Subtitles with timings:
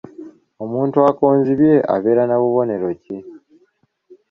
[0.63, 3.17] Omuntu akonzibye abeera na bubonero ki?